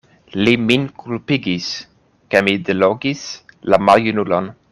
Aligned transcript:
Li 0.45 0.53
min 0.69 0.87
kulpigis, 1.01 1.67
ke 2.33 2.41
mi 2.49 2.57
delogis 2.71 3.23
la 3.73 3.81
maljunulon. 3.91 4.53